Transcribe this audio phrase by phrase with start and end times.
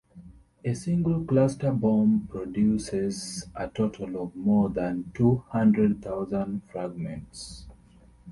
[0.65, 7.67] A single cluster bomb produces a total of more than two hundred thousand fragments.